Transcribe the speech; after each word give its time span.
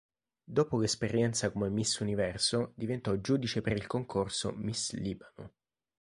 Dopo 0.43 0.79
l'esperienza 0.79 1.51
come 1.51 1.69
Miss 1.69 1.99
Universo 1.99 2.71
diventò 2.73 3.15
giudice 3.17 3.61
per 3.61 3.73
il 3.73 3.85
concorso 3.85 4.51
Miss 4.51 4.93
Libano. 4.93 5.51